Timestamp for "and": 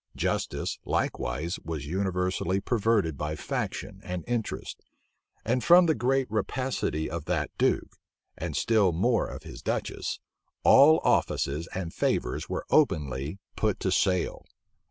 4.03-4.23, 5.45-5.63, 8.35-8.55, 11.75-11.93